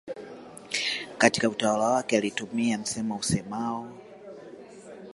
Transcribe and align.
Katika 1.17 1.49
utawala 1.49 1.85
wake 1.85 2.17
alitumia 2.17 2.77
msemo 2.77 3.15
useamao 3.15 3.87